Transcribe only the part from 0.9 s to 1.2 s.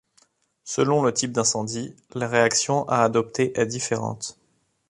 le